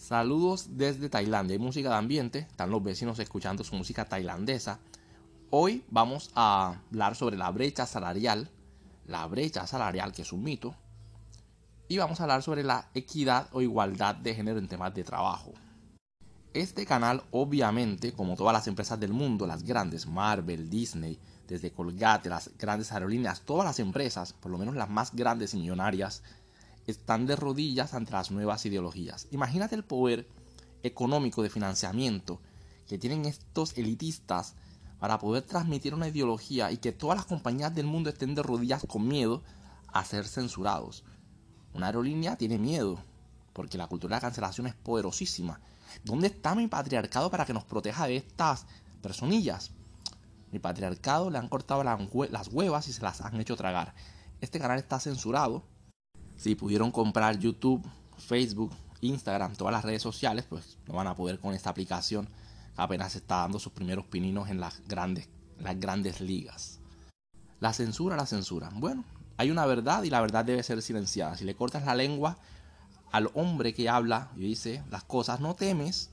[0.00, 1.52] Saludos desde Tailandia.
[1.52, 4.78] Hay música de ambiente, están los vecinos escuchando su música tailandesa.
[5.50, 8.48] Hoy vamos a hablar sobre la brecha salarial,
[9.04, 10.74] la brecha salarial que es un mito,
[11.86, 15.52] y vamos a hablar sobre la equidad o igualdad de género en temas de trabajo.
[16.54, 22.30] Este canal, obviamente, como todas las empresas del mundo, las grandes, Marvel, Disney, desde Colgate,
[22.30, 26.22] las grandes aerolíneas, todas las empresas, por lo menos las más grandes y millonarias,
[26.90, 29.26] están de rodillas ante las nuevas ideologías.
[29.30, 30.28] Imagínate el poder
[30.82, 32.40] económico de financiamiento
[32.86, 34.54] que tienen estos elitistas
[34.98, 38.84] para poder transmitir una ideología y que todas las compañías del mundo estén de rodillas
[38.86, 39.42] con miedo
[39.88, 41.04] a ser censurados.
[41.72, 43.02] Una aerolínea tiene miedo
[43.52, 45.60] porque la cultura de la cancelación es poderosísima.
[46.04, 48.66] ¿Dónde está mi patriarcado para que nos proteja de estas
[49.02, 49.72] personillas?
[50.52, 53.94] Mi patriarcado le han cortado las huevas y se las han hecho tragar.
[54.40, 55.64] Este canal está censurado
[56.40, 57.86] si pudieron comprar YouTube,
[58.16, 58.72] Facebook,
[59.02, 62.26] Instagram, todas las redes sociales, pues no van a poder con esta aplicación
[62.74, 66.80] que apenas está dando sus primeros pininos en las grandes, las grandes ligas.
[67.60, 68.70] La censura, la censura.
[68.72, 69.04] Bueno,
[69.36, 71.36] hay una verdad y la verdad debe ser silenciada.
[71.36, 72.38] Si le cortas la lengua
[73.12, 76.08] al hombre que habla y dice las cosas, no temes.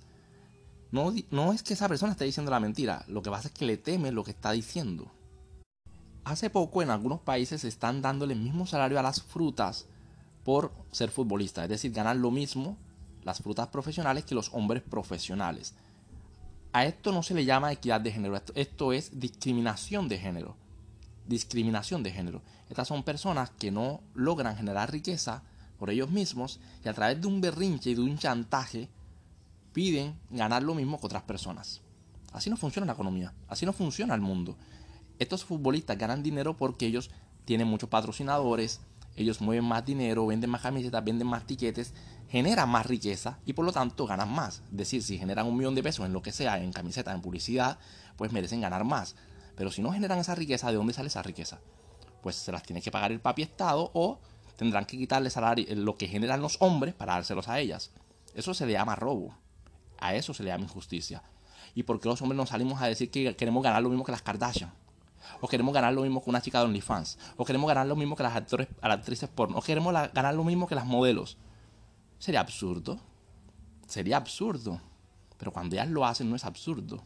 [0.92, 3.66] No, no es que esa persona esté diciendo la mentira, lo que pasa es que
[3.66, 5.10] le temes lo que está diciendo.
[6.26, 9.88] Hace poco en algunos países se están dándole el mismo salario a las frutas
[10.48, 12.78] por ser futbolista, es decir, ganar lo mismo
[13.26, 15.74] las frutas profesionales que los hombres profesionales.
[16.72, 20.56] A esto no se le llama equidad de género, esto, es discriminación de género.
[21.28, 22.42] Discriminación de género.
[22.70, 25.44] Estas son personas que no logran generar riqueza
[25.78, 28.88] por ellos mismos y a través de un berrinche y de un chantaje
[29.74, 31.82] piden ganar lo mismo que otras personas.
[32.32, 34.56] Así no funciona la economía, así no funciona el mundo.
[35.20, 37.10] Estos futbolistas ganan dinero porque ellos
[37.44, 38.80] tienen muchos patrocinadores,
[39.18, 41.94] ellos mueven más dinero, venden más camisetas, venden más tiquetes,
[42.30, 44.62] generan más riqueza y por lo tanto ganan más.
[44.72, 47.22] Es decir, si generan un millón de pesos en lo que sea, en camisetas, en
[47.22, 47.80] publicidad,
[48.16, 49.16] pues merecen ganar más.
[49.56, 51.60] Pero si no generan esa riqueza, ¿de dónde sale esa riqueza?
[52.22, 54.20] Pues se las tiene que pagar el papi Estado o
[54.56, 57.92] tendrán que quitarle salario, lo que generan los hombres para dárselos a ellas.
[58.36, 59.36] Eso se le llama robo.
[60.00, 61.24] A eso se le llama injusticia.
[61.74, 64.12] ¿Y por qué los hombres no salimos a decir que queremos ganar lo mismo que
[64.12, 64.72] las Kardashian?
[65.42, 68.16] O queremos ganar lo mismo que una chica de OnlyFans, o queremos ganar lo mismo
[68.16, 71.38] que las actores, las actrices porno, o queremos ganar lo mismo que las modelos.
[72.20, 73.00] Sería absurdo.
[73.88, 74.82] Sería absurdo.
[75.38, 77.04] Pero cuando ellas lo hacen no es absurdo.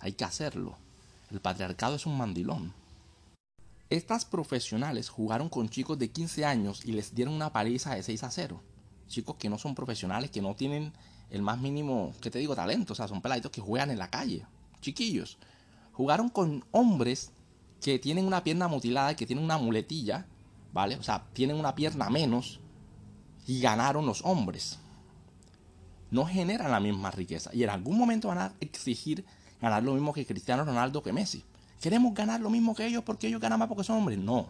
[0.00, 0.76] Hay que hacerlo.
[1.30, 2.72] El patriarcado es un mandilón.
[3.90, 8.24] Estas profesionales jugaron con chicos de 15 años y les dieron una paliza de 6
[8.24, 8.60] a 0.
[9.06, 10.92] Chicos que no son profesionales, que no tienen
[11.30, 12.94] el más mínimo, que te digo, talento.
[12.94, 14.46] O sea, son peladitos que juegan en la calle.
[14.80, 15.38] Chiquillos.
[15.92, 17.30] Jugaron con hombres
[17.84, 20.24] que tienen una pierna mutilada, que tienen una muletilla,
[20.72, 20.96] ¿vale?
[20.96, 22.58] O sea, tienen una pierna menos
[23.46, 24.78] y ganaron los hombres.
[26.10, 29.26] No generan la misma riqueza y en algún momento van a exigir
[29.60, 31.44] ganar lo mismo que Cristiano Ronaldo que Messi.
[31.78, 34.18] ¿Queremos ganar lo mismo que ellos porque ellos ganan más porque son hombres?
[34.18, 34.46] No.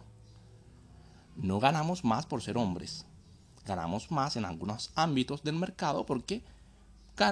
[1.35, 3.05] No ganamos más por ser hombres.
[3.65, 6.41] Ganamos más en algunos ámbitos del mercado porque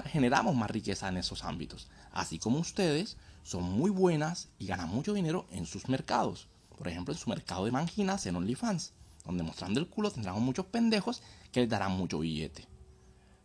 [0.07, 1.87] generamos más riqueza en esos ámbitos.
[2.11, 6.47] Así como ustedes son muy buenas y ganan mucho dinero en sus mercados.
[6.77, 8.93] Por ejemplo, en su mercado de manginas en OnlyFans,
[9.25, 11.21] donde mostrando el culo tendrán muchos pendejos
[11.51, 12.67] que les darán mucho billete.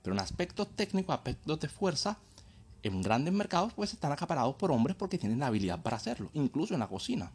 [0.03, 2.19] Pero en aspectos técnicos, aspectos de fuerza,
[2.83, 6.75] en grandes mercados pues están acaparados por hombres porque tienen la habilidad para hacerlo, incluso
[6.75, 7.33] en la cocina.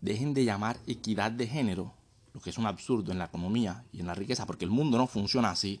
[0.00, 1.92] Dejen de llamar equidad de género,
[2.32, 4.96] lo que es un absurdo en la economía y en la riqueza, porque el mundo
[4.96, 5.80] no funciona así,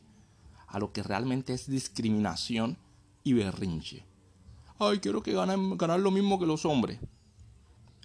[0.66, 2.76] a lo que realmente es discriminación
[3.22, 4.07] y berrinche.
[4.80, 7.00] Ay, quiero que ganen ganar lo mismo que los hombres.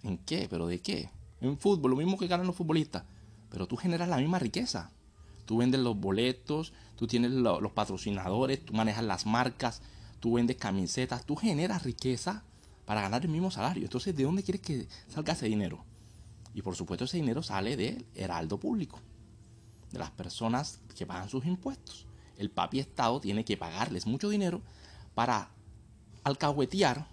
[0.01, 0.47] ¿En qué?
[0.49, 1.11] ¿Pero de qué?
[1.39, 3.03] En fútbol, lo mismo que ganan los futbolistas.
[3.51, 4.91] Pero tú generas la misma riqueza.
[5.45, 9.83] Tú vendes los boletos, tú tienes los patrocinadores, tú manejas las marcas,
[10.19, 12.43] tú vendes camisetas, tú generas riqueza
[12.85, 13.83] para ganar el mismo salario.
[13.83, 15.85] Entonces, ¿de dónde quieres que salga ese dinero?
[16.55, 18.99] Y por supuesto ese dinero sale del heraldo público,
[19.91, 22.07] de las personas que pagan sus impuestos.
[22.37, 24.61] El papi Estado tiene que pagarles mucho dinero
[25.13, 25.51] para
[26.23, 27.07] alcahuetear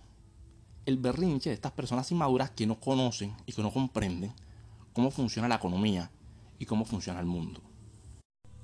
[0.86, 4.32] el berrinche de estas personas inmaduras que no conocen y que no comprenden
[4.92, 6.10] cómo funciona la economía
[6.58, 7.60] y cómo funciona el mundo.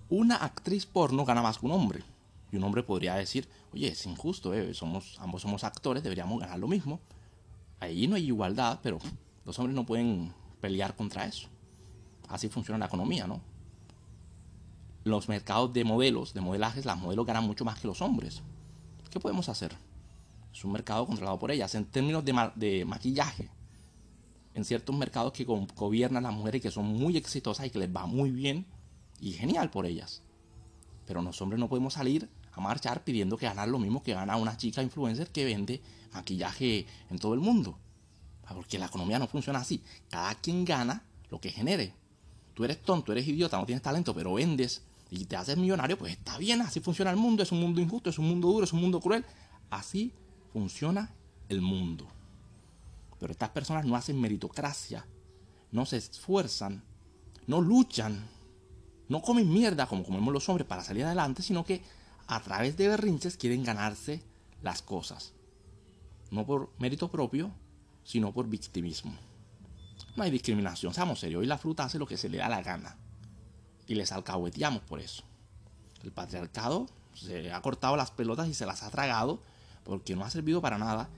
[0.08, 2.04] Una actriz porno gana más que un hombre.
[2.52, 6.58] Y un hombre podría decir, oye, es injusto, eh, somos, ambos somos actores, deberíamos ganar
[6.58, 7.00] lo mismo.
[7.80, 8.98] Ahí no hay igualdad, pero
[9.44, 11.48] los hombres no pueden pelear contra eso.
[12.28, 13.40] Así funciona la economía, ¿no?
[15.04, 18.42] Los mercados de modelos, de modelajes, las modelos ganan mucho más que los hombres.
[19.10, 19.76] ¿Qué podemos hacer?
[20.56, 21.74] Es un mercado controlado por ellas.
[21.74, 23.50] En términos de, maquillaje,
[24.54, 28.06] en ciertos mercados que gobiernan las mujeres que son muy exitosas y que les va
[28.06, 28.64] muy bien
[29.20, 30.22] y genial por ellas.
[31.04, 34.38] Pero los hombres no podemos salir a marchar pidiendo que ganar lo mismo que gana
[34.38, 35.82] una chica influencer que vende
[36.14, 37.78] maquillaje en todo el mundo.
[38.48, 39.82] Porque la economía no funciona así.
[40.08, 41.92] Cada quien gana lo que genere.
[42.54, 44.80] Tú eres tonto, eres idiota, no tienes talento, pero vendes
[45.10, 48.08] y te haces millonario, pues está bien, así funciona el mundo, es un mundo injusto,
[48.08, 49.22] es un mundo duro, es un mundo cruel.
[49.68, 50.14] Así
[50.56, 51.10] funciona
[51.50, 52.08] el mundo.
[53.20, 55.04] Pero estas personas no hacen meritocracia,
[55.70, 56.82] no se esfuerzan,
[57.46, 58.26] no luchan,
[59.10, 61.82] no comen mierda como comemos los hombres para salir adelante, sino que
[62.26, 64.22] a través de berrinches quieren ganarse
[64.62, 65.34] las cosas.
[66.30, 67.50] No por mérito propio,
[68.02, 69.14] sino por victimismo.
[70.16, 71.40] No hay discriminación, seamos serios.
[71.40, 72.96] Hoy la fruta hace lo que se le da la gana.
[73.86, 75.22] Y les alcahueteamos por eso.
[76.02, 79.42] El patriarcado se ha cortado las pelotas y se las ha tragado
[79.86, 81.08] porque no ha servido para nada.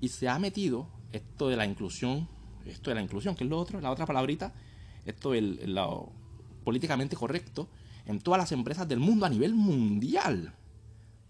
[0.00, 2.28] Y se ha metido esto de la inclusión,
[2.64, 4.54] esto de la inclusión, que es lo otro, la otra palabrita,
[5.04, 6.12] esto del lo
[6.64, 7.68] políticamente correcto,
[8.06, 10.54] en todas las empresas del mundo a nivel mundial.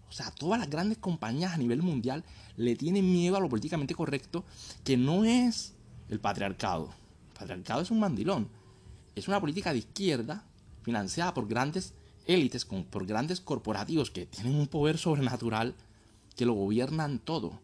[0.07, 2.23] O sea, todas las grandes compañías a nivel mundial
[2.55, 4.45] le tienen miedo a lo políticamente correcto,
[4.83, 5.75] que no es
[6.09, 6.93] el patriarcado.
[7.29, 8.47] El patriarcado es un mandilón.
[9.15, 10.45] Es una política de izquierda
[10.83, 11.95] financiada por grandes
[12.27, 15.75] élites, por grandes corporativos que tienen un poder sobrenatural
[16.35, 17.61] que lo gobiernan todo.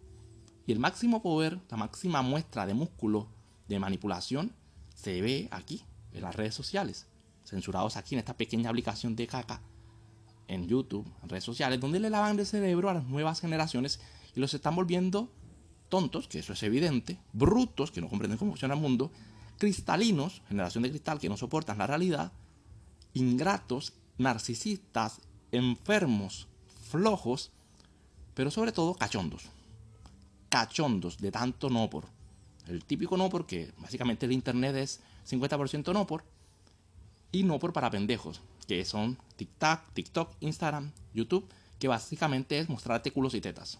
[0.66, 3.28] Y el máximo poder, la máxima muestra de músculo
[3.68, 4.54] de manipulación,
[4.96, 5.84] se ve aquí,
[6.14, 7.08] en las redes sociales.
[7.44, 9.62] Censurados aquí en esta pequeña aplicación de caca,
[10.48, 14.00] en YouTube, en redes sociales, donde le lavan el cerebro a las nuevas generaciones
[14.36, 15.32] y los están volviendo
[15.90, 19.12] tontos, que eso es evidente, brutos, que no comprenden cómo funciona el mundo,
[19.58, 22.32] cristalinos, generación de cristal, que no soportan la realidad,
[23.14, 25.20] ingratos, narcisistas,
[25.52, 26.48] enfermos,
[26.90, 27.52] flojos,
[28.34, 29.50] pero sobre todo cachondos.
[30.50, 32.06] Cachondos de tanto no por.
[32.68, 36.24] El típico no porque básicamente el internet es 50% no por
[37.32, 41.48] y no por para pendejos, que son TikTok, TikTok, Instagram, YouTube,
[41.80, 43.80] que básicamente es mostrarte culos y tetas.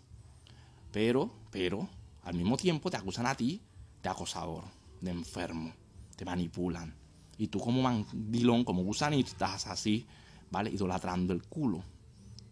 [0.92, 1.88] Pero, pero,
[2.24, 3.62] al mismo tiempo te acusan a ti
[4.02, 4.64] de acosador,
[5.02, 5.74] de enfermo,
[6.16, 6.96] te manipulan.
[7.38, 10.06] Y tú como mandilón, como gusanito, estás así,
[10.50, 10.70] ¿vale?
[10.70, 11.84] Idolatrando el culo.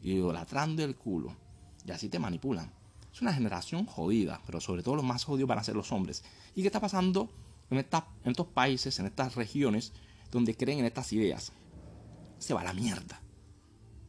[0.01, 1.35] Idolatrando el culo.
[1.85, 2.71] Y así te manipulan.
[3.13, 6.23] Es una generación jodida, pero sobre todo los más jodidos van a ser los hombres.
[6.55, 7.29] ¿Y qué está pasando
[7.69, 9.93] en, en estos países, en estas regiones
[10.31, 11.51] donde creen en estas ideas?
[12.37, 13.19] Se va a la mierda.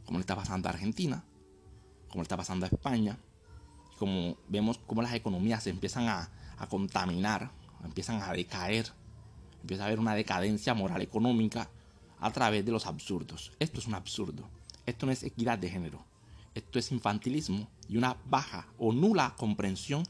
[0.04, 1.24] Como le está pasando a Argentina,
[2.08, 3.18] como le está pasando a España,
[3.98, 7.50] como vemos cómo las economías se empiezan a, a contaminar,
[7.84, 8.92] empiezan a decaer,
[9.60, 11.70] empieza a haber una decadencia moral económica
[12.18, 13.52] a través de los absurdos.
[13.58, 14.44] Esto es un absurdo.
[14.86, 16.04] Esto no es equidad de género.
[16.54, 20.04] Esto es infantilismo y una baja o nula comprensión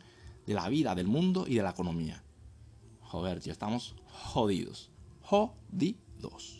[0.47, 2.23] de la vida, del mundo y de la economía.
[3.01, 4.91] Joder, tío, estamos jodidos.
[5.23, 6.60] Jodidos.